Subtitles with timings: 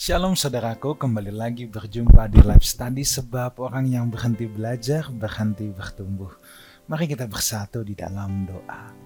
[0.00, 6.40] Shalom saudaraku, kembali lagi berjumpa di live study sebab orang yang berhenti belajar berhenti bertumbuh.
[6.88, 8.96] Mari kita bersatu di dalam doa.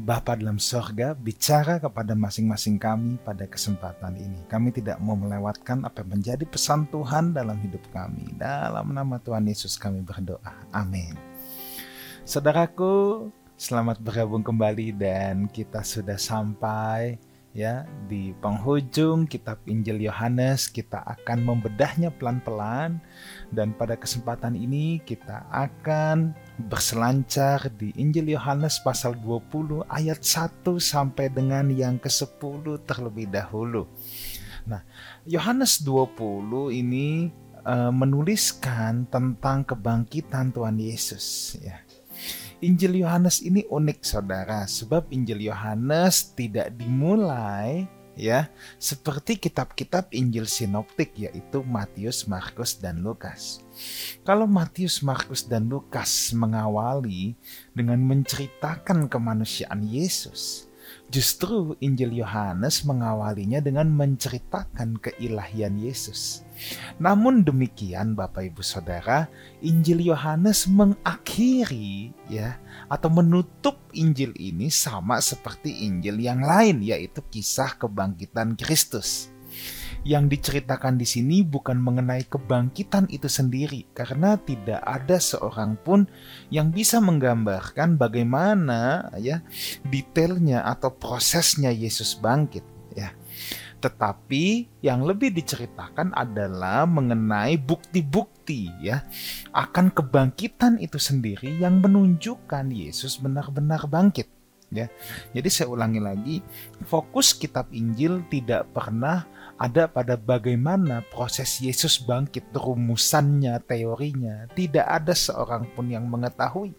[0.00, 4.40] Bapa dalam sorga, bicara kepada masing-masing kami pada kesempatan ini.
[4.48, 8.32] Kami tidak mau melewatkan apa yang menjadi pesan Tuhan dalam hidup kami.
[8.40, 10.56] Dalam nama Tuhan Yesus kami berdoa.
[10.72, 11.20] Amin.
[12.24, 13.28] Saudaraku,
[13.60, 17.20] selamat bergabung kembali dan kita sudah sampai
[17.54, 22.98] ya di penghujung kitab Injil Yohanes kita akan membedahnya pelan-pelan
[23.54, 26.34] dan pada kesempatan ini kita akan
[26.66, 33.86] berselancar di Injil Yohanes pasal 20 ayat 1 sampai dengan yang ke-10 terlebih dahulu.
[34.66, 34.82] Nah,
[35.22, 37.30] Yohanes 20 ini
[37.62, 41.78] uh, menuliskan tentang kebangkitan Tuhan Yesus ya
[42.64, 47.84] Injil Yohanes ini unik saudara, sebab Injil Yohanes tidak dimulai
[48.16, 48.48] ya
[48.80, 53.60] seperti kitab-kitab Injil sinoptik yaitu Matius, Markus dan Lukas.
[54.24, 57.36] Kalau Matius, Markus dan Lukas mengawali
[57.76, 60.72] dengan menceritakan kemanusiaan Yesus,
[61.08, 66.43] Justru Injil Yohanes mengawalinya dengan menceritakan keilahian Yesus.
[67.00, 69.26] Namun demikian Bapak Ibu Saudara,
[69.60, 77.78] Injil Yohanes mengakhiri ya atau menutup Injil ini sama seperti Injil yang lain yaitu kisah
[77.78, 79.34] kebangkitan Kristus
[80.04, 86.04] yang diceritakan di sini bukan mengenai kebangkitan itu sendiri, karena tidak ada seorang pun
[86.52, 89.40] yang bisa menggambarkan bagaimana ya
[89.88, 92.62] detailnya atau prosesnya Yesus bangkit.
[92.94, 93.10] Ya,
[93.84, 99.04] tetapi yang lebih diceritakan adalah mengenai bukti-bukti ya
[99.52, 104.32] akan kebangkitan itu sendiri yang menunjukkan Yesus benar-benar bangkit
[104.72, 104.88] ya.
[105.36, 106.36] Jadi saya ulangi lagi,
[106.88, 114.50] fokus kitab Injil tidak pernah ada pada bagaimana proses Yesus bangkit, rumusannya, teorinya.
[114.50, 116.74] Tidak ada seorang pun yang mengetahui.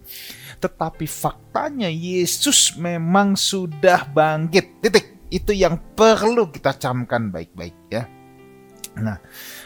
[0.59, 4.83] Tetapi faktanya Yesus memang sudah bangkit.
[4.83, 5.14] Titik.
[5.35, 8.07] Itu yang perlu kita camkan baik-baik ya.
[8.96, 9.19] Nah,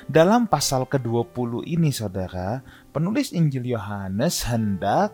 [0.09, 5.13] dalam pasal ke-20 ini saudara, penulis Injil Yohanes hendak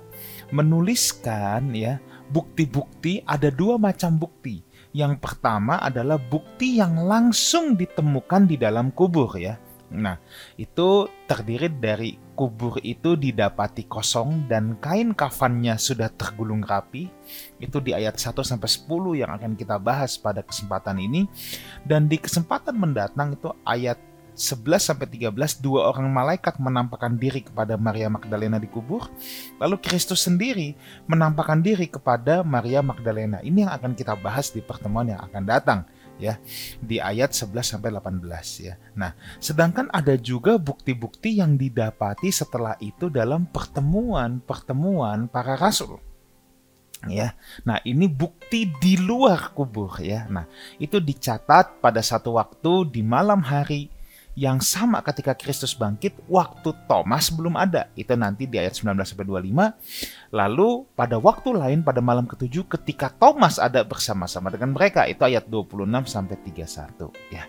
[0.56, 2.00] menuliskan ya
[2.32, 4.64] bukti-bukti ada dua macam bukti
[4.96, 9.60] yang pertama adalah bukti yang langsung ditemukan di dalam kubur ya.
[9.92, 10.16] Nah,
[10.56, 17.08] itu terdiri dari kubur itu didapati kosong dan kain kafannya sudah tergulung rapi.
[17.58, 21.26] Itu di ayat 1 sampai 10 yang akan kita bahas pada kesempatan ini.
[21.88, 23.98] Dan di kesempatan mendatang itu ayat
[24.36, 29.08] 11 sampai 13 dua orang malaikat menampakkan diri kepada Maria Magdalena di kubur.
[29.64, 30.76] Lalu Kristus sendiri
[31.08, 33.40] menampakkan diri kepada Maria Magdalena.
[33.40, 35.80] Ini yang akan kita bahas di pertemuan yang akan datang
[36.16, 36.40] ya
[36.80, 38.76] di ayat 11 sampai 18 ya.
[38.96, 46.00] Nah, sedangkan ada juga bukti-bukti yang didapati setelah itu dalam pertemuan-pertemuan para rasul
[47.08, 47.36] ya.
[47.64, 50.26] Nah, ini bukti di luar kubur ya.
[50.32, 50.48] Nah,
[50.82, 53.95] itu dicatat pada satu waktu di malam hari
[54.36, 57.88] yang sama ketika Kristus bangkit waktu Thomas belum ada.
[57.96, 60.36] Itu nanti di ayat 19 sampai 25.
[60.36, 65.48] Lalu pada waktu lain pada malam ketujuh ketika Thomas ada bersama-sama dengan mereka itu ayat
[65.48, 67.48] 26 sampai 31 ya.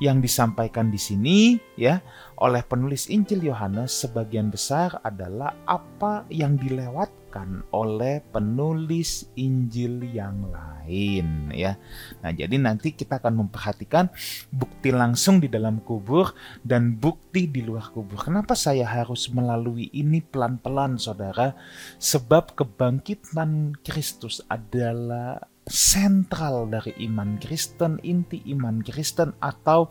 [0.00, 1.38] Yang disampaikan di sini
[1.76, 2.00] ya
[2.38, 10.54] oleh penulis Injil Yohanes sebagian besar adalah apa yang dilewat dilakukan oleh penulis Injil yang
[10.54, 11.74] lain ya.
[12.22, 14.06] Nah, jadi nanti kita akan memperhatikan
[14.54, 16.30] bukti langsung di dalam kubur
[16.62, 18.22] dan bukti di luar kubur.
[18.22, 21.58] Kenapa saya harus melalui ini pelan-pelan Saudara?
[21.98, 29.88] Sebab kebangkitan Kristus adalah sentral dari iman Kristen, inti iman Kristen atau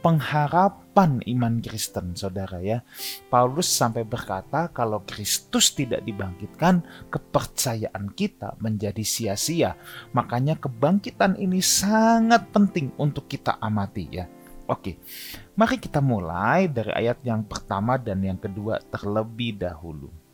[0.00, 2.86] pengharapan iman Kristen, saudara ya.
[3.26, 9.74] Paulus sampai berkata kalau Kristus tidak dibangkitkan, kepercayaan kita menjadi sia-sia.
[10.14, 14.26] Makanya kebangkitan ini sangat penting untuk kita amati ya.
[14.66, 14.98] Oke,
[15.54, 20.25] mari kita mulai dari ayat yang pertama dan yang kedua terlebih dahulu.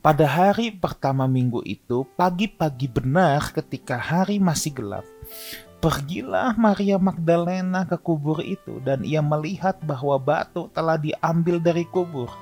[0.00, 5.06] Pada hari pertama minggu itu, pagi-pagi benar ketika hari masih gelap,
[5.84, 12.32] pergilah Maria Magdalena ke kubur itu dan ia melihat bahwa batu telah diambil dari kubur.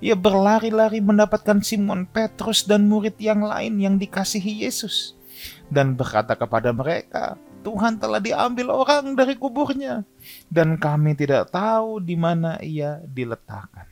[0.00, 5.20] Ia berlari-lari mendapatkan Simon Petrus dan murid yang lain yang dikasihi Yesus
[5.68, 10.04] dan berkata kepada mereka, Tuhan telah diambil orang dari kuburnya
[10.48, 13.84] dan kami tidak tahu di mana ia diletakkan.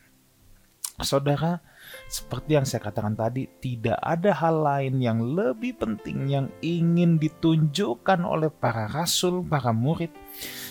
[1.05, 1.63] Saudara,
[2.09, 8.25] seperti yang saya katakan tadi, tidak ada hal lain yang lebih penting yang ingin ditunjukkan
[8.25, 10.13] oleh para rasul, para murid,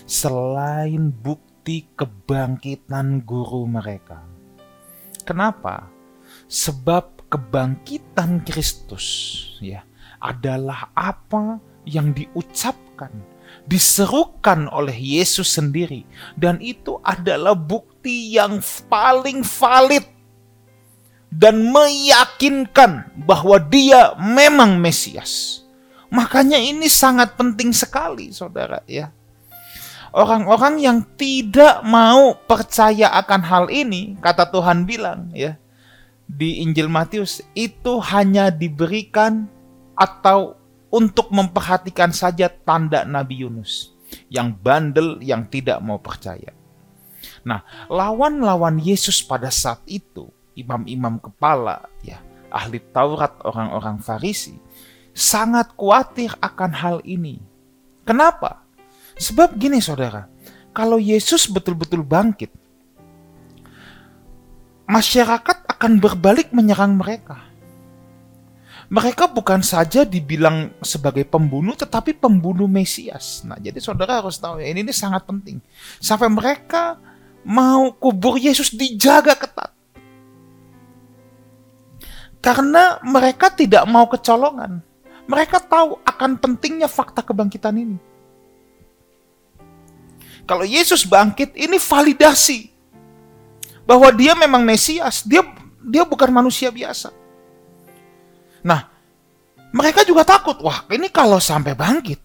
[0.09, 4.25] selain bukti kebangkitan guru mereka.
[5.27, 5.91] Kenapa?
[6.47, 9.05] Sebab kebangkitan Kristus
[9.59, 9.83] ya
[10.23, 13.11] adalah apa yang diucapkan,
[13.69, 16.07] diserukan oleh Yesus sendiri
[16.39, 20.16] dan itu adalah bukti yang paling valid
[21.27, 25.63] dan meyakinkan bahwa dia memang Mesias.
[26.07, 29.11] Makanya ini sangat penting sekali, saudara ya.
[30.15, 35.59] Orang-orang yang tidak mau percaya akan hal ini, kata Tuhan bilang ya,
[36.25, 39.51] di Injil Matius itu hanya diberikan
[39.99, 40.55] atau
[40.87, 43.91] untuk memperhatikan saja tanda Nabi Yunus
[44.31, 46.55] yang bandel yang tidak mau percaya.
[47.43, 52.17] Nah, lawan-lawan Yesus pada saat itu imam-imam kepala, ya,
[52.49, 54.57] ahli Taurat, orang-orang Farisi,
[55.13, 57.37] sangat khawatir akan hal ini.
[58.01, 58.65] Kenapa?
[59.17, 60.29] Sebab gini saudara,
[60.73, 62.53] kalau Yesus betul-betul bangkit,
[64.87, 67.43] masyarakat akan berbalik menyerang mereka.
[68.87, 73.43] Mereka bukan saja dibilang sebagai pembunuh, tetapi pembunuh Mesias.
[73.43, 75.59] Nah, jadi saudara harus tahu ya, ini, ini sangat penting.
[75.99, 76.95] Sampai mereka
[77.43, 79.75] mau kubur Yesus dijaga ketat.
[82.47, 84.79] Karena mereka tidak mau kecolongan.
[85.27, 87.99] Mereka tahu akan pentingnya fakta kebangkitan ini.
[90.47, 92.71] Kalau Yesus bangkit, ini validasi
[93.83, 95.27] bahwa dia memang Mesias.
[95.27, 95.43] Dia
[95.83, 97.11] dia bukan manusia biasa.
[98.63, 98.87] Nah,
[99.75, 100.55] mereka juga takut.
[100.63, 102.23] Wah, ini kalau sampai bangkit,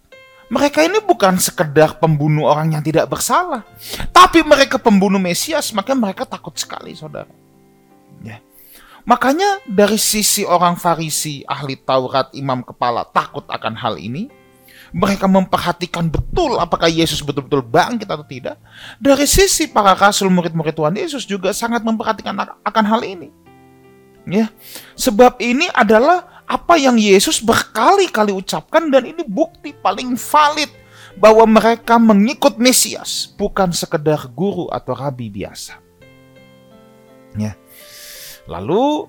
[0.55, 3.67] mereka ini bukan sekedar pembunuh orang yang tidak bersalah,
[4.15, 7.42] tapi mereka pembunuh Mesias, maka mereka takut sekali, saudara.
[9.03, 9.09] Ya.
[9.11, 14.31] Makanya dari sisi orang Farisi, ahli Taurat, imam kepala takut akan hal ini.
[14.93, 18.61] Mereka memperhatikan betul apakah Yesus betul-betul bangkit atau tidak.
[19.01, 23.33] Dari sisi para rasul murid-murid Tuhan Yesus juga sangat memperhatikan akan hal ini.
[24.29, 24.53] Ya,
[24.95, 30.71] sebab ini adalah apa yang Yesus berkali-kali ucapkan dan ini bukti paling valid
[31.17, 35.81] bahwa mereka mengikut Mesias, bukan sekedar guru atau rabi biasa.
[37.35, 37.57] Ya.
[38.47, 39.07] Lalu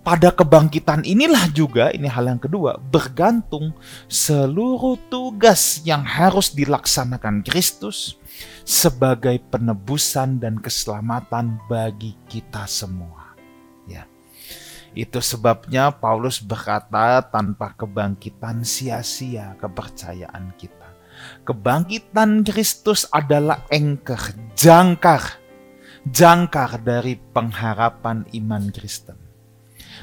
[0.00, 3.76] pada kebangkitan inilah juga, ini hal yang kedua, bergantung
[4.08, 8.16] seluruh tugas yang harus dilaksanakan Kristus
[8.64, 13.36] sebagai penebusan dan keselamatan bagi kita semua.
[13.84, 14.08] Ya.
[14.96, 20.88] Itu sebabnya Paulus berkata tanpa kebangkitan sia-sia kepercayaan kita.
[21.44, 25.36] Kebangkitan Kristus adalah engker, jangkar
[26.08, 29.16] jangkar dari pengharapan iman Kristen.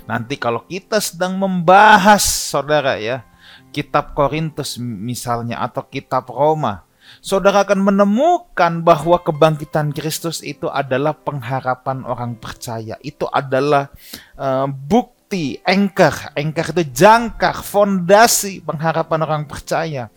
[0.05, 3.25] Nanti kalau kita sedang membahas saudara ya,
[3.73, 6.87] kitab Korintus misalnya atau kitab Roma,
[7.19, 12.95] saudara akan menemukan bahwa kebangkitan Kristus itu adalah pengharapan orang percaya.
[13.03, 13.91] Itu adalah
[14.39, 16.31] uh, bukti, anchor.
[16.39, 20.07] Anchor itu jangkar, fondasi pengharapan orang percaya.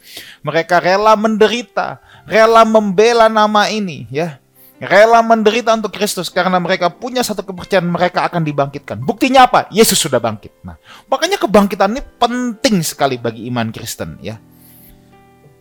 [0.46, 1.98] Mereka rela menderita,
[2.30, 4.38] rela membela nama ini ya
[4.80, 9.04] rela menderita untuk Kristus karena mereka punya satu kepercayaan mereka akan dibangkitkan.
[9.04, 9.68] Buktinya apa?
[9.68, 10.64] Yesus sudah bangkit.
[10.64, 14.40] Nah, makanya kebangkitan ini penting sekali bagi iman Kristen ya.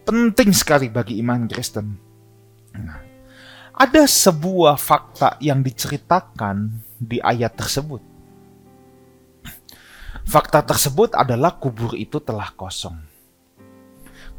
[0.07, 1.99] Penting sekali bagi iman Kristen.
[2.79, 2.99] Nah,
[3.75, 8.01] ada sebuah fakta yang diceritakan di ayat tersebut.
[10.23, 12.95] Fakta tersebut adalah kubur itu telah kosong.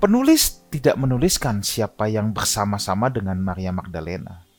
[0.01, 4.50] Penulis tidak menuliskan siapa yang bersama-sama dengan Maria Magdalena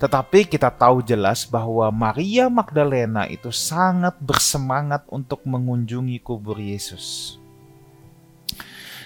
[0.00, 7.36] tetapi kita tahu jelas bahwa Maria Magdalena itu sangat bersemangat untuk mengunjungi kubur Yesus.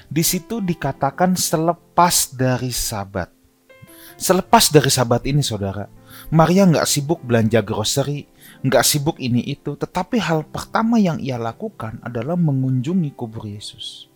[0.07, 3.27] Di situ dikatakan selepas dari sabat.
[4.15, 5.91] Selepas dari sabat ini saudara,
[6.31, 8.31] Maria nggak sibuk belanja grocery,
[8.63, 14.07] nggak sibuk ini itu, tetapi hal pertama yang ia lakukan adalah mengunjungi kubur Yesus.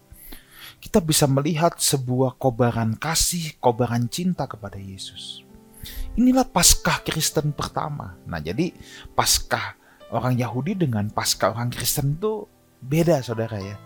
[0.78, 5.48] Kita bisa melihat sebuah kobaran kasih, kobaran cinta kepada Yesus.
[6.18, 8.18] Inilah Paskah Kristen pertama.
[8.26, 8.75] Nah, jadi
[9.14, 9.78] Paskah
[10.11, 12.47] orang Yahudi dengan Paskah orang Kristen itu
[12.82, 13.76] beda, saudara ya.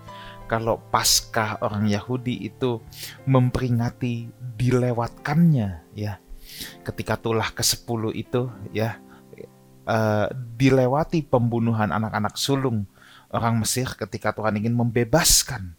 [0.48, 2.80] Kalau Paskah orang Yahudi itu
[3.28, 6.20] memperingati dilewatkannya, ya,
[6.84, 9.00] ketika tulah ke-10 itu, ya,
[9.86, 12.86] uh, dilewati pembunuhan anak-anak sulung
[13.32, 15.74] orang Mesir ketika Tuhan ingin membebaskan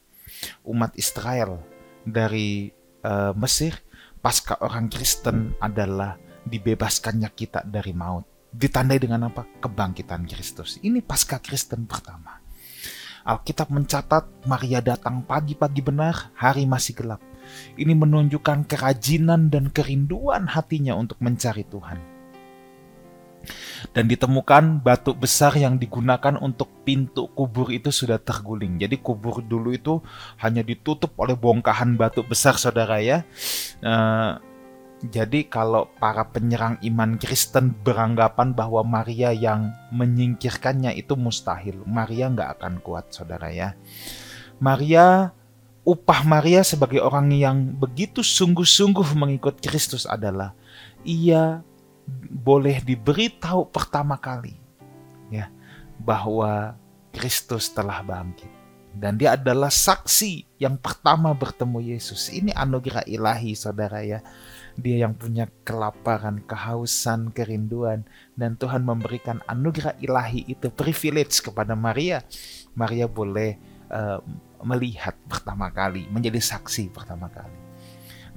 [0.65, 1.61] umat Israel
[2.03, 2.73] dari
[3.05, 3.79] uh, Mesir.
[4.23, 6.15] Paskah orang Kristen adalah
[6.47, 8.23] dibebaskannya kita dari maut.
[8.53, 9.43] ditandai dengan apa?
[9.59, 10.79] Kebangkitan Kristus.
[10.79, 12.39] Ini pasca Kristen pertama.
[13.25, 17.19] Alkitab mencatat Maria datang pagi-pagi benar, hari masih gelap.
[17.75, 22.12] Ini menunjukkan kerajinan dan kerinduan hatinya untuk mencari Tuhan.
[23.91, 28.79] Dan ditemukan batu besar yang digunakan untuk pintu kubur itu sudah terguling.
[28.79, 29.99] Jadi kubur dulu itu
[30.39, 33.27] hanya ditutup oleh bongkahan batu besar saudara ya.
[33.83, 34.39] Uh,
[35.03, 41.83] jadi kalau para penyerang iman Kristen beranggapan bahwa Maria yang menyingkirkannya itu mustahil.
[41.83, 43.75] Maria nggak akan kuat saudara ya.
[44.63, 45.35] Maria,
[45.83, 50.55] upah Maria sebagai orang yang begitu sungguh-sungguh mengikut Kristus adalah
[51.03, 51.59] ia
[52.29, 54.55] boleh diberitahu pertama kali
[55.31, 55.47] ya
[56.01, 56.75] bahwa
[57.13, 62.29] Kristus telah bangkit dan dia adalah saksi yang pertama bertemu Yesus.
[62.29, 64.21] Ini anugerah ilahi saudara ya.
[64.77, 68.05] Dia yang punya kelaparan, kehausan, kerinduan.
[68.37, 72.21] Dan Tuhan memberikan anugerah ilahi itu privilege kepada Maria.
[72.77, 73.57] Maria boleh
[73.89, 74.21] uh,
[74.61, 77.57] melihat pertama kali, menjadi saksi pertama kali.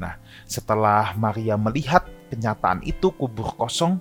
[0.00, 0.16] Nah,
[0.48, 3.96] setelah Maria melihat kenyataan itu kubur kosong,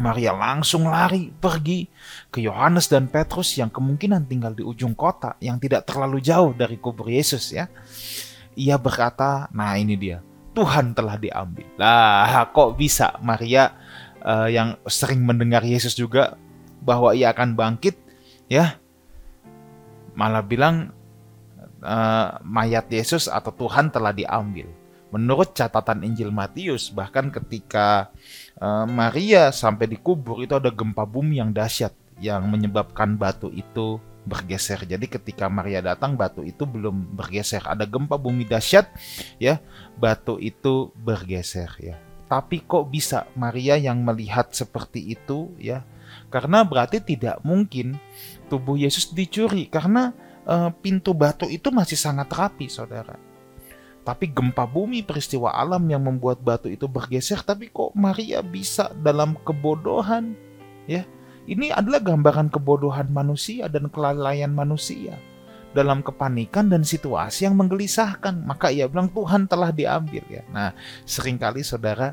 [0.00, 1.88] Maria langsung lari pergi
[2.28, 6.76] ke Yohanes dan Petrus yang kemungkinan tinggal di ujung kota yang tidak terlalu jauh dari
[6.80, 7.68] kubur Yesus ya.
[8.56, 10.24] Ia berkata, "Nah, ini dia.
[10.50, 11.66] Tuhan telah diambil.
[11.78, 13.70] Lah, kok bisa Maria
[14.26, 16.34] uh, yang sering mendengar Yesus juga
[16.82, 17.94] bahwa ia akan bangkit,
[18.50, 18.74] ya,
[20.18, 20.90] malah bilang
[21.86, 24.66] uh, mayat Yesus atau Tuhan telah diambil.
[25.10, 28.14] Menurut catatan Injil Matius, bahkan ketika
[28.62, 31.90] uh, Maria sampai dikubur itu ada gempa bumi yang dahsyat
[32.22, 34.84] yang menyebabkan batu itu bergeser.
[34.84, 37.64] Jadi ketika Maria datang batu itu belum bergeser.
[37.64, 38.86] Ada gempa bumi dahsyat
[39.40, 39.58] ya,
[39.96, 41.96] batu itu bergeser ya.
[42.30, 45.82] Tapi kok bisa Maria yang melihat seperti itu ya?
[46.30, 47.98] Karena berarti tidak mungkin
[48.46, 50.14] tubuh Yesus dicuri karena
[50.46, 53.29] e, pintu batu itu masih sangat rapi, Saudara.
[54.10, 59.38] Tapi gempa bumi peristiwa alam yang membuat batu itu bergeser, tapi kok Maria bisa dalam
[59.46, 60.34] kebodohan
[60.90, 61.06] ya
[61.46, 65.14] ini adalah gambaran kebodohan manusia dan kelalaian manusia
[65.70, 68.44] dalam kepanikan dan situasi yang menggelisahkan.
[68.46, 70.42] Maka ia bilang Tuhan telah diambil ya.
[70.50, 70.74] Nah,
[71.06, 72.12] sering kali saudara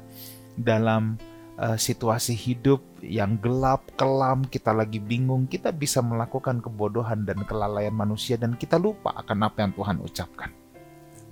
[0.58, 1.18] dalam
[1.62, 7.94] uh, situasi hidup yang gelap, kelam, kita lagi bingung, kita bisa melakukan kebodohan dan kelalaian
[7.94, 10.50] manusia dan kita lupa akan apa yang Tuhan ucapkan.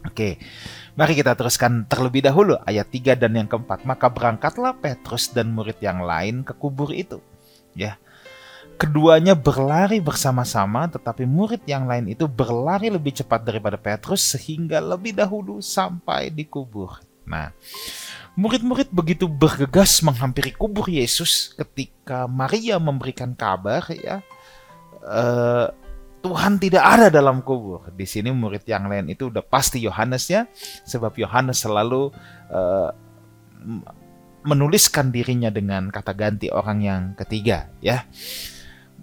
[0.05, 0.37] Oke,
[0.93, 3.83] mari kita teruskan terlebih dahulu ayat 3 dan yang keempat.
[3.83, 7.19] Maka berangkatlah Petrus dan murid yang lain ke kubur itu
[7.73, 7.97] ya.
[8.75, 15.15] Keduanya berlari bersama-sama, tetapi murid yang lain itu berlari lebih cepat daripada Petrus sehingga lebih
[15.15, 16.99] dahulu sampai di kubur.
[17.23, 17.55] Nah,
[18.35, 24.19] murid-murid begitu bergegas menghampiri kubur Yesus ketika Maria memberikan kabar ya,
[25.07, 25.71] uh,
[26.25, 27.85] Tuhan tidak ada dalam kubur.
[27.93, 30.49] Di sini murid yang lain itu udah pasti Yohanes ya,
[30.81, 32.09] sebab Yohanes selalu
[32.49, 32.89] uh,
[34.41, 38.09] menuliskan dirinya dengan kata ganti orang yang ketiga ya.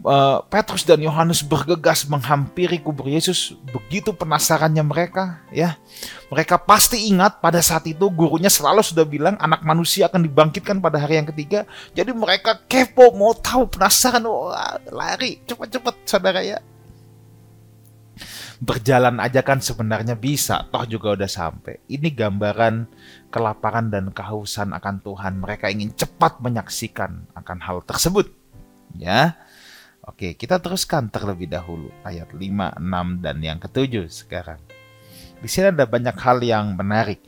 [0.02, 3.54] Uh, Petrus dan Yohanes bergegas menghampiri kubur Yesus.
[3.70, 5.78] Begitu penasarannya mereka, ya.
[6.26, 10.98] Mereka pasti ingat pada saat itu gurunya selalu sudah bilang anak manusia akan dibangkitkan pada
[10.98, 11.70] hari yang ketiga.
[11.94, 16.58] Jadi mereka kepo, mau tahu, penasaran, wah, lari, cepat-cepat saudara ya
[18.62, 21.82] berjalan aja kan sebenarnya bisa, toh juga udah sampai.
[21.90, 22.86] Ini gambaran
[23.34, 25.42] kelaparan dan kehausan akan Tuhan.
[25.42, 28.30] Mereka ingin cepat menyaksikan akan hal tersebut.
[28.94, 29.34] Ya.
[30.06, 34.62] Oke, kita teruskan terlebih dahulu ayat 5, 6 dan yang ketujuh sekarang.
[35.42, 37.18] Di sini ada banyak hal yang menarik.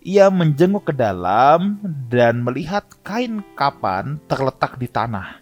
[0.00, 5.40] Ia menjenguk ke dalam dan melihat kain kapan terletak di tanah.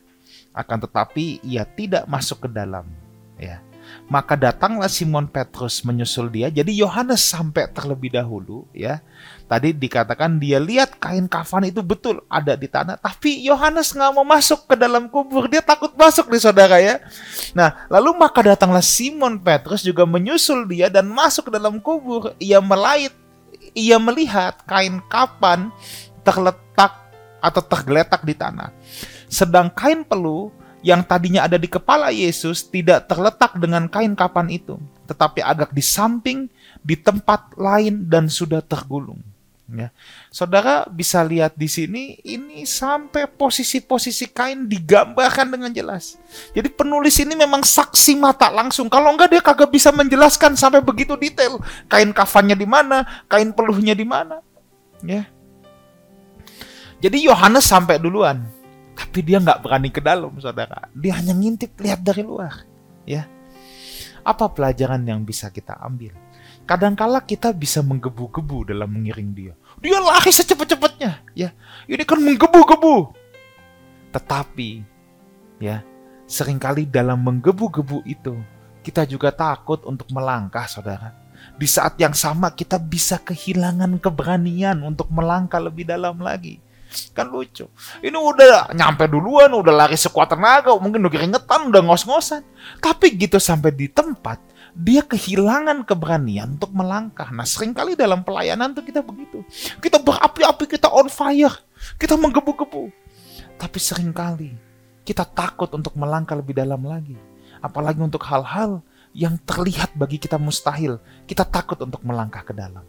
[0.51, 2.87] Akan tetapi ia tidak masuk ke dalam.
[3.39, 3.66] Ya.
[4.07, 6.47] Maka datanglah Simon Petrus menyusul dia.
[6.47, 9.03] Jadi Yohanes sampai terlebih dahulu ya.
[9.51, 13.03] Tadi dikatakan dia lihat kain kafan itu betul ada di tanah.
[13.03, 15.51] Tapi Yohanes nggak mau masuk ke dalam kubur.
[15.51, 17.03] Dia takut masuk nih saudara ya.
[17.51, 22.31] Nah lalu maka datanglah Simon Petrus juga menyusul dia dan masuk ke dalam kubur.
[22.39, 23.11] Ia melait.
[23.75, 25.75] Ia melihat kain kapan
[26.23, 26.95] terletak
[27.43, 28.71] atau tergeletak di tanah.
[29.27, 30.55] Sedang kain peluh
[30.87, 34.79] yang tadinya ada di kepala Yesus tidak terletak dengan kain kapan itu,
[35.11, 36.47] tetapi agak di samping,
[36.79, 39.19] di tempat lain dan sudah tergulung.
[39.67, 39.91] Ya.
[40.31, 46.23] Saudara bisa lihat di sini ini sampai posisi-posisi kain digambarkan dengan jelas.
[46.55, 48.87] Jadi penulis ini memang saksi mata langsung.
[48.87, 51.59] Kalau enggak dia kagak bisa menjelaskan sampai begitu detail.
[51.91, 54.39] Kain kafannya di mana, kain peluhnya di mana.
[55.03, 55.27] Ya.
[57.03, 58.56] Jadi Yohanes sampai duluan
[58.97, 60.89] tapi dia nggak berani ke dalam, saudara.
[60.97, 62.65] Dia hanya ngintip lihat dari luar,
[63.05, 63.29] ya.
[64.25, 66.17] Apa pelajaran yang bisa kita ambil?
[66.67, 69.55] Kadangkala kita bisa menggebu-gebu dalam mengiring dia.
[69.79, 71.53] Dia lari secepat-cepatnya, ya.
[71.87, 73.15] Ini kan menggebu-gebu.
[74.11, 74.71] Tetapi,
[75.61, 75.85] ya,
[76.25, 78.35] sering kali dalam menggebu-gebu itu
[78.81, 81.15] kita juga takut untuk melangkah, saudara.
[81.55, 86.59] Di saat yang sama kita bisa kehilangan keberanian untuk melangkah lebih dalam lagi.
[87.13, 87.67] Kan lucu.
[88.01, 92.43] Ini udah nyampe duluan, udah lari sekuat tenaga, mungkin udah keringetan, udah ngos-ngosan.
[92.79, 94.39] Tapi gitu sampai di tempat,
[94.73, 97.29] dia kehilangan keberanian untuk melangkah.
[97.35, 99.45] Nah sering kali dalam pelayanan tuh kita begitu.
[99.83, 101.55] Kita berapi-api, kita on fire.
[102.01, 102.89] Kita menggebu-gebu.
[103.57, 104.53] Tapi sering kali
[105.07, 107.15] kita takut untuk melangkah lebih dalam lagi
[107.67, 108.85] apalagi untuk hal-hal
[109.17, 112.85] yang terlihat bagi kita mustahil, kita takut untuk melangkah ke dalam.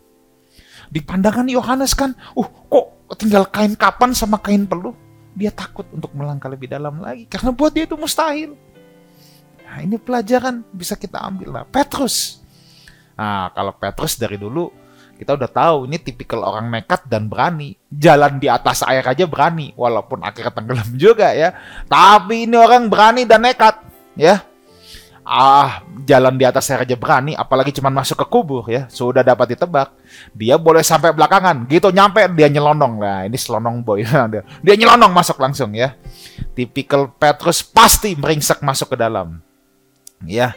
[0.88, 4.96] Di pandangan Yohanes kan, uh kok tinggal kain kapan sama kain peluh,
[5.36, 8.56] dia takut untuk melangkah lebih dalam lagi karena buat dia itu mustahil.
[9.68, 11.64] Nah, ini pelajaran bisa kita ambil lah.
[11.68, 12.40] Petrus.
[13.20, 14.72] Nah, kalau Petrus dari dulu
[15.18, 17.76] kita udah tahu ini tipikal orang nekat dan berani.
[17.92, 21.52] Jalan di atas air aja berani, walaupun akhirnya tenggelam juga ya.
[21.84, 23.76] Tapi ini orang berani dan nekat,
[24.16, 24.47] ya
[25.28, 28.88] ah jalan di atas air aja berani apalagi cuma masuk ke kubur ya.
[28.88, 29.92] Sudah dapat ditebak.
[30.32, 31.92] Dia boleh sampai belakangan gitu.
[31.92, 32.94] Nyampe dia nyelonong.
[33.04, 34.08] Lah ini selonong boy.
[34.66, 36.00] Dia nyelonong masuk langsung ya.
[36.56, 39.44] Tipikal Petrus pasti meringsek masuk ke dalam.
[40.24, 40.56] Ya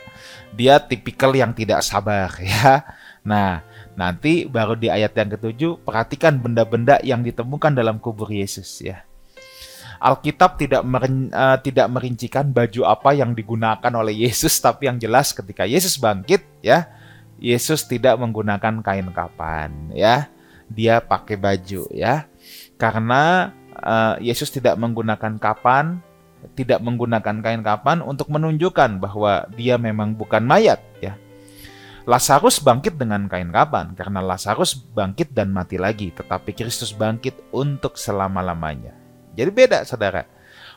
[0.55, 2.83] dia tipikal yang tidak sabar ya.
[3.23, 3.63] Nah
[3.95, 9.05] nanti baru di ayat yang ketujuh perhatikan benda-benda yang ditemukan dalam kubur Yesus ya
[10.01, 15.37] Alkitab tidak merin, uh, tidak merincikan baju apa yang digunakan oleh Yesus, tapi yang jelas
[15.37, 16.89] ketika Yesus bangkit, ya,
[17.37, 20.33] Yesus tidak menggunakan kain kapan, ya,
[20.73, 22.25] dia pakai baju, ya,
[22.81, 26.01] karena uh, Yesus tidak menggunakan kapan,
[26.57, 31.13] tidak menggunakan kain kapan untuk menunjukkan bahwa dia memang bukan mayat, ya.
[32.09, 38.01] Lazarus bangkit dengan kain kapan karena Lazarus bangkit dan mati lagi, tetapi Kristus bangkit untuk
[38.01, 39.00] selama-lamanya.
[39.35, 40.27] Jadi beda saudara.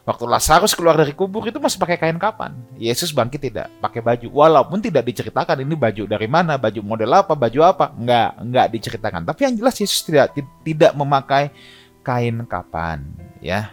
[0.04, 2.52] Waktu Lazarus keluar dari kubur itu masih pakai kain kapan.
[2.76, 4.28] Yesus bangkit tidak pakai baju.
[4.36, 7.96] Walaupun tidak diceritakan ini baju dari mana, baju model apa, baju apa.
[7.96, 9.24] Enggak, enggak diceritakan.
[9.24, 10.36] Tapi yang jelas Yesus tidak
[10.68, 11.56] tidak memakai
[12.04, 13.72] kain kapan, ya.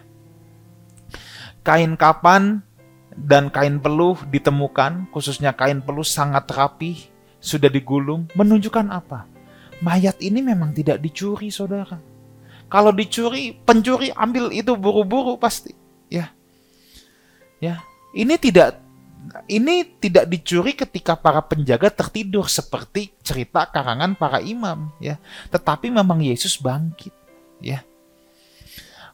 [1.67, 2.63] Kain kapan
[3.11, 7.11] dan kain peluh ditemukan, khususnya kain peluh sangat rapi,
[7.43, 9.27] sudah digulung, menunjukkan apa?
[9.83, 12.10] Mayat ini memang tidak dicuri, saudara
[12.71, 15.75] kalau dicuri, pencuri ambil itu buru-buru pasti.
[16.07, 16.31] Ya.
[17.59, 17.83] Ya.
[18.15, 18.79] Ini tidak
[19.51, 25.19] ini tidak dicuri ketika para penjaga tertidur seperti cerita karangan para imam ya.
[25.51, 27.11] Tetapi memang Yesus bangkit
[27.59, 27.83] ya.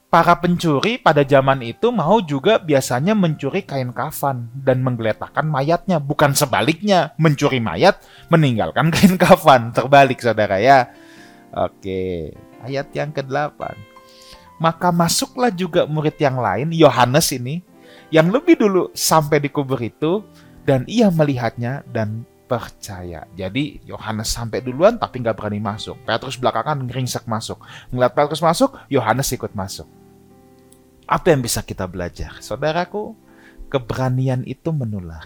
[0.08, 6.32] Para pencuri pada zaman itu mau juga biasanya mencuri kain kafan dan menggeletakkan mayatnya, bukan
[6.32, 8.00] sebaliknya, mencuri mayat
[8.32, 10.93] meninggalkan kain kafan, terbalik saudara ya.
[11.52, 12.32] Oke
[12.63, 13.60] ayat yang ke-8.
[14.58, 17.62] Maka masuklah juga murid yang lain, Yohanes ini,
[18.10, 20.26] yang lebih dulu sampai di kubur itu,
[20.65, 23.28] dan ia melihatnya dan percaya.
[23.36, 26.00] Jadi Yohanes sampai duluan tapi nggak berani masuk.
[26.08, 27.60] Petrus belakangan ngeringsek masuk.
[27.91, 29.86] Ngeliat Petrus masuk, Yohanes ikut masuk.
[31.08, 32.39] Apa yang bisa kita belajar?
[32.39, 33.15] Saudaraku,
[33.67, 35.24] keberanian itu menular.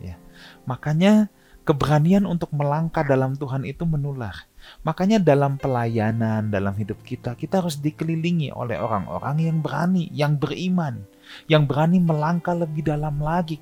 [0.00, 0.20] Ya.
[0.68, 1.32] Makanya
[1.64, 4.48] keberanian untuk melangkah dalam Tuhan itu menular.
[4.80, 11.04] Makanya dalam pelayanan, dalam hidup kita, kita harus dikelilingi oleh orang-orang yang berani, yang beriman,
[11.46, 13.60] yang berani melangkah lebih dalam lagi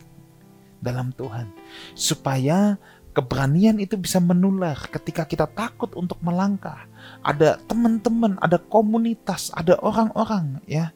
[0.79, 1.51] dalam Tuhan.
[1.99, 2.79] Supaya
[3.13, 6.87] keberanian itu bisa menular ketika kita takut untuk melangkah.
[7.27, 10.95] Ada teman-teman, ada komunitas, ada orang-orang ya.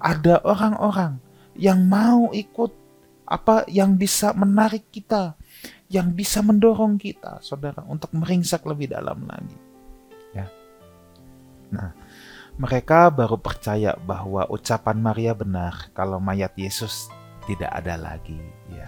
[0.00, 1.20] Ada orang-orang
[1.58, 2.72] yang mau ikut
[3.30, 5.38] apa yang bisa menarik kita
[5.90, 9.58] yang bisa mendorong kita, saudara, untuk meringsak lebih dalam lagi.
[10.30, 10.46] Ya.
[11.74, 11.90] Nah,
[12.54, 17.10] mereka baru percaya bahwa ucapan Maria benar kalau mayat Yesus
[17.50, 18.38] tidak ada lagi.
[18.70, 18.86] Ya.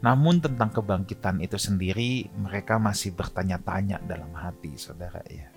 [0.00, 5.20] Namun tentang kebangkitan itu sendiri, mereka masih bertanya-tanya dalam hati, saudara.
[5.28, 5.52] Ya.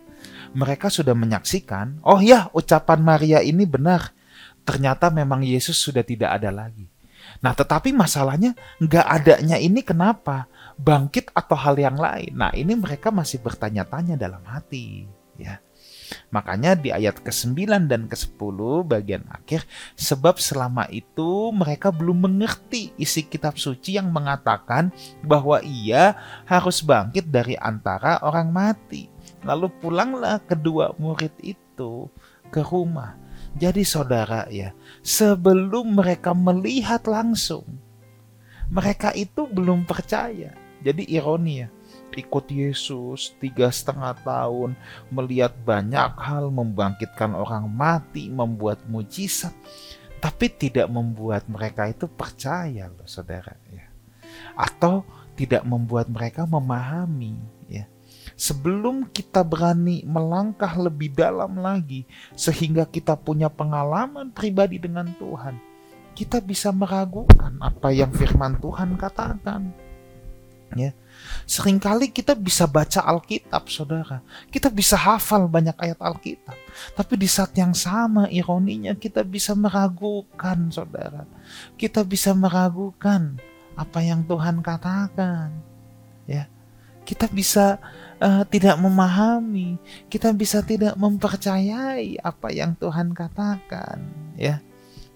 [0.51, 4.11] Mereka sudah menyaksikan, oh ya, ucapan Maria ini benar.
[4.67, 6.96] Ternyata memang Yesus sudah tidak ada lagi.
[7.43, 10.49] Nah, tetapi masalahnya nggak adanya ini kenapa?
[10.77, 12.33] Bangkit atau hal yang lain?
[12.33, 15.05] Nah, ini mereka masih bertanya-tanya dalam hati,
[15.37, 15.61] ya.
[16.31, 19.67] Makanya di ayat ke-9 dan ke-10 bagian akhir,
[19.99, 24.91] sebab selama itu mereka belum mengerti isi kitab suci yang mengatakan
[25.23, 26.15] bahwa ia
[26.47, 29.11] harus bangkit dari antara orang mati.
[29.43, 32.07] Lalu pulanglah kedua murid itu
[32.47, 33.26] ke rumah.
[33.55, 37.65] Jadi saudara ya, sebelum mereka melihat langsung,
[38.67, 40.51] mereka itu belum percaya.
[40.83, 41.69] Jadi ironi ya,
[42.13, 44.77] ikut Yesus tiga setengah tahun,
[45.09, 49.55] melihat banyak hal, membangkitkan orang mati, membuat mujizat,
[50.21, 53.89] tapi tidak membuat mereka itu percaya loh saudara ya.
[54.53, 55.01] Atau
[55.37, 57.37] tidak membuat mereka memahami
[57.69, 57.85] ya
[58.37, 62.05] sebelum kita berani melangkah lebih dalam lagi,
[62.37, 65.57] sehingga kita punya pengalaman pribadi dengan Tuhan,
[66.13, 69.73] kita bisa meragukan apa yang firman Tuhan katakan.
[70.75, 70.91] Ya,
[71.47, 74.19] sering kali kita bisa baca Alkitab, saudara.
[74.51, 76.53] Kita bisa hafal banyak ayat Alkitab,
[76.93, 81.23] tapi di saat yang sama, ironinya kita bisa meragukan, saudara.
[81.79, 83.39] Kita bisa meragukan
[83.79, 85.55] apa yang Tuhan katakan.
[86.27, 86.51] Ya,
[87.07, 87.79] kita bisa
[88.19, 89.79] uh, tidak memahami,
[90.11, 94.03] kita bisa tidak mempercayai apa yang Tuhan katakan,
[94.35, 94.59] ya.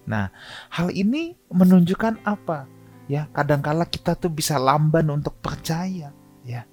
[0.08, 0.32] Nah,
[0.72, 2.64] hal ini menunjukkan apa?
[3.12, 6.16] Ya, kadangkala kita tuh bisa lamban untuk percaya,
[6.48, 6.64] ya.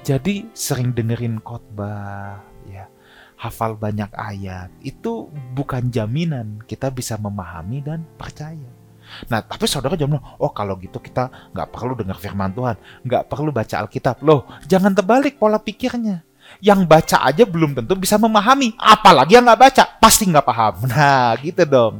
[0.00, 2.88] Jadi sering dengerin khotbah, ya,
[3.36, 8.81] hafal banyak ayat, itu bukan jaminan kita bisa memahami dan percaya.
[9.28, 13.50] Nah, tapi saudara jangan oh kalau gitu kita nggak perlu dengar firman Tuhan, nggak perlu
[13.50, 14.20] baca Alkitab.
[14.24, 16.24] Loh, jangan terbalik pola pikirnya.
[16.60, 20.74] Yang baca aja belum tentu bisa memahami, apalagi yang nggak baca pasti nggak paham.
[20.90, 21.94] Nah, gitu dong.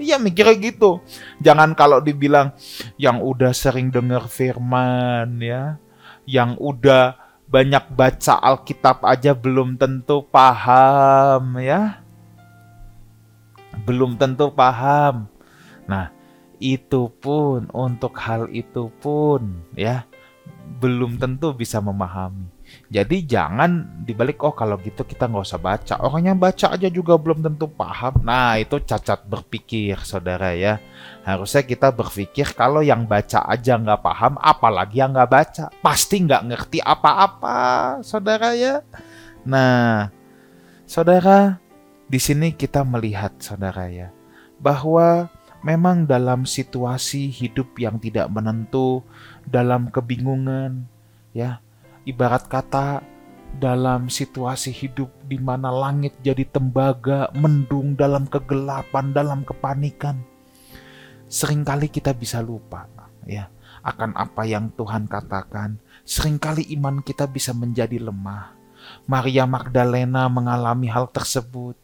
[0.00, 1.02] Iya mikirnya gitu.
[1.42, 2.54] Jangan kalau dibilang
[2.96, 5.76] yang udah sering dengar firman ya,
[6.24, 12.04] yang udah banyak baca Alkitab aja belum tentu paham ya.
[13.88, 15.28] Belum tentu paham.
[15.88, 16.12] Nah,
[16.58, 20.06] itu pun untuk hal itu pun ya
[20.78, 22.52] belum tentu bisa memahami.
[22.92, 25.94] Jadi jangan dibalik oh kalau gitu kita nggak usah baca.
[26.04, 28.20] Orang yang baca aja juga belum tentu paham.
[28.20, 30.76] Nah itu cacat berpikir saudara ya.
[31.24, 36.44] Harusnya kita berpikir kalau yang baca aja nggak paham, apalagi yang nggak baca, pasti nggak
[36.52, 37.58] ngerti apa-apa
[38.04, 38.84] saudara ya.
[39.48, 40.12] Nah
[40.84, 41.56] saudara
[42.08, 44.12] di sini kita melihat saudara ya
[44.60, 49.02] bahwa memang dalam situasi hidup yang tidak menentu,
[49.42, 50.86] dalam kebingungan,
[51.34, 51.62] ya,
[52.06, 53.02] ibarat kata
[53.48, 60.20] dalam situasi hidup di mana langit jadi tembaga, mendung dalam kegelapan, dalam kepanikan.
[61.28, 62.88] Seringkali kita bisa lupa,
[63.24, 63.48] ya,
[63.84, 65.80] akan apa yang Tuhan katakan.
[66.08, 68.56] Seringkali iman kita bisa menjadi lemah.
[69.04, 71.76] Maria Magdalena mengalami hal tersebut.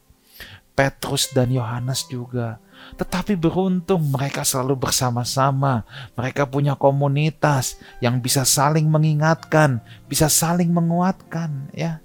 [0.74, 2.58] Petrus dan Yohanes juga
[2.94, 5.82] tetapi beruntung mereka selalu bersama-sama.
[6.14, 11.98] Mereka punya komunitas yang bisa saling mengingatkan, bisa saling menguatkan ya.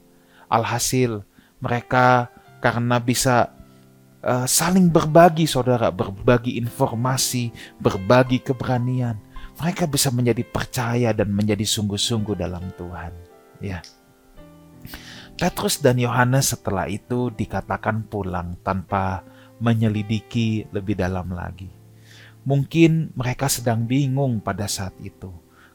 [0.49, 1.21] Alhasil
[1.59, 2.31] mereka
[2.63, 3.51] karena bisa
[4.23, 9.19] uh, saling berbagi saudara, berbagi informasi, berbagi keberanian.
[9.59, 13.11] Mereka bisa menjadi percaya dan menjadi sungguh-sungguh dalam Tuhan.
[13.59, 13.83] Ya.
[15.35, 19.23] Petrus dan Yohanes setelah itu dikatakan pulang tanpa
[19.59, 21.69] menyelidiki lebih dalam lagi.
[22.47, 25.29] Mungkin mereka sedang bingung pada saat itu.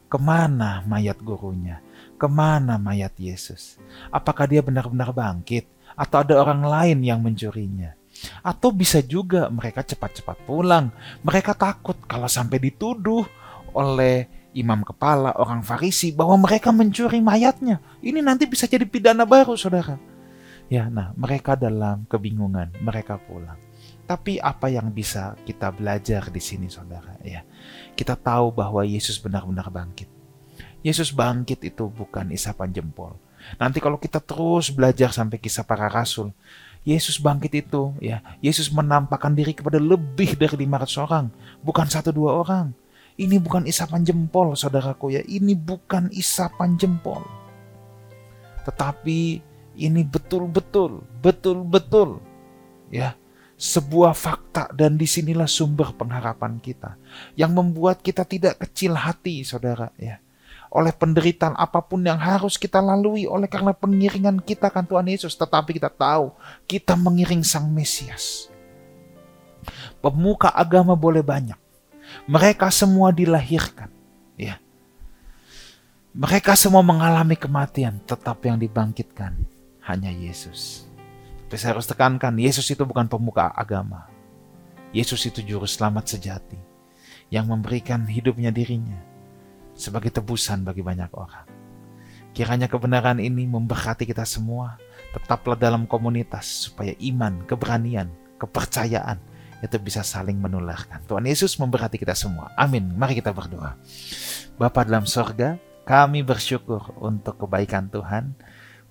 [0.08, 1.84] Ke mana mayat gurunya?
[2.16, 3.76] Ke mana mayat Yesus?
[4.08, 5.68] Apakah dia benar-benar bangkit?
[5.94, 7.94] Atau ada orang lain yang mencurinya?
[8.40, 10.90] Atau bisa juga mereka cepat-cepat pulang.
[11.22, 13.26] Mereka takut kalau sampai dituduh
[13.74, 17.82] oleh imam kepala, orang Farisi bahwa mereka mencuri mayatnya.
[18.00, 19.98] Ini nanti bisa jadi pidana baru, saudara.
[20.70, 23.58] Ya, nah mereka dalam kebingungan, mereka pulang.
[24.04, 27.40] Tapi apa yang bisa kita belajar di sini saudara ya.
[27.96, 30.12] Kita tahu bahwa Yesus benar-benar bangkit.
[30.84, 33.16] Yesus bangkit itu bukan isapan jempol.
[33.56, 36.32] Nanti kalau kita terus belajar sampai kisah para rasul,
[36.84, 41.26] Yesus bangkit itu ya, Yesus menampakkan diri kepada lebih dari 500 orang,
[41.64, 42.76] bukan satu dua orang.
[43.16, 45.22] Ini bukan isapan jempol, saudaraku ya.
[45.24, 47.24] Ini bukan isapan jempol.
[48.68, 49.20] Tetapi
[49.80, 52.20] ini betul-betul, betul-betul
[52.92, 53.16] ya
[53.64, 57.00] sebuah fakta dan di sinilah sumber pengharapan kita
[57.32, 60.20] yang membuat kita tidak kecil hati saudara ya.
[60.68, 65.32] Oleh penderitaan apa pun yang harus kita lalui oleh karena pengiringan kita kan Tuhan Yesus
[65.32, 66.36] tetapi kita tahu
[66.68, 68.52] kita mengiring Sang Mesias.
[70.04, 71.56] Pemuka agama boleh banyak.
[72.28, 73.88] Mereka semua dilahirkan
[74.36, 74.60] ya.
[76.12, 79.40] Mereka semua mengalami kematian tetapi yang dibangkitkan
[79.88, 80.83] hanya Yesus
[81.58, 84.08] saya harus tekankan, Yesus itu bukan pemuka agama.
[84.94, 86.58] Yesus itu juru selamat sejati
[87.28, 89.00] yang memberikan hidupnya dirinya
[89.74, 91.46] sebagai tebusan bagi banyak orang.
[92.34, 94.78] Kiranya kebenaran ini memberkati kita semua,
[95.14, 99.22] Tetaplah dalam komunitas supaya iman, keberanian, kepercayaan
[99.62, 101.06] itu bisa saling menularkan.
[101.06, 102.50] Tuhan Yesus memberkati kita semua.
[102.58, 102.82] Amin.
[102.98, 103.78] Mari kita berdoa.
[104.58, 105.54] Bapa dalam sorga,
[105.86, 108.34] kami bersyukur untuk kebaikan Tuhan,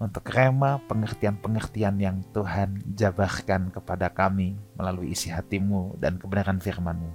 [0.04, 7.08] untuk rema pengertian-pengertian yang Tuhan jabarkan kepada kami melalui isi hatimu dan kebenaran firmanmu.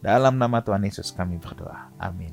[0.00, 1.92] Dalam nama Tuhan Yesus kami berdoa.
[2.00, 2.32] Amin.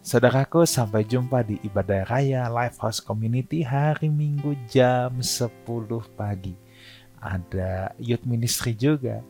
[0.00, 5.68] Saudaraku, sampai jumpa di ibadah raya Lifehouse Community hari Minggu jam 10
[6.16, 6.56] pagi.
[7.20, 9.20] Ada youth ministry juga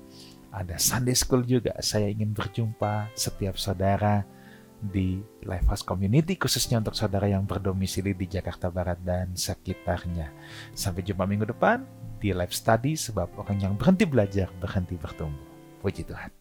[0.50, 1.78] ada Sunday School juga.
[1.80, 4.26] Saya ingin berjumpa setiap saudara
[4.80, 10.32] di Lifehouse Community khususnya untuk saudara yang berdomisili di Jakarta Barat dan sekitarnya.
[10.72, 11.84] Sampai jumpa minggu depan
[12.16, 15.48] di live study sebab orang yang berhenti belajar berhenti bertumbuh.
[15.80, 16.39] Puji Tuhan.